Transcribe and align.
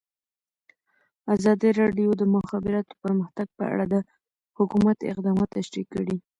ازادي 1.35 1.69
راډیو 1.81 2.09
د 2.15 2.17
د 2.21 2.23
مخابراتو 2.35 2.93
پرمختګ 3.03 3.47
په 3.57 3.63
اړه 3.73 3.85
د 3.93 3.95
حکومت 4.57 4.97
اقدامات 5.11 5.49
تشریح 5.57 5.85
کړي. 5.93 6.15